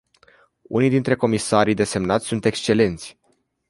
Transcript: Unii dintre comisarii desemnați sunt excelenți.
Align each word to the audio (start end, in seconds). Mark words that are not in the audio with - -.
Unii 0.61 0.89
dintre 0.89 1.15
comisarii 1.15 1.73
desemnați 1.73 2.25
sunt 2.27 2.45
excelenți. 2.45 3.19